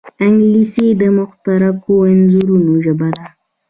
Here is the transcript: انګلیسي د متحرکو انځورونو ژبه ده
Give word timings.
انګلیسي 0.25 0.85
د 1.01 1.03
متحرکو 1.17 1.93
انځورونو 2.11 2.73
ژبه 2.83 3.07
ده 3.15 3.25